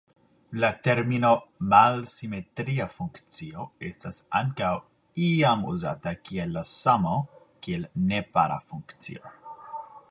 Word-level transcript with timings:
La 0.61 0.69
termino 0.85 1.29
"malsimetria 1.73 2.87
funkcio" 2.93 3.67
estas 3.91 4.21
ankaŭ 4.41 4.73
iam 5.29 5.63
uzata 5.75 6.17
kiel 6.29 6.57
la 6.59 6.67
samo 6.73 7.15
kiel 7.67 7.89
nepara 8.09 8.59
funkcio. 8.73 9.37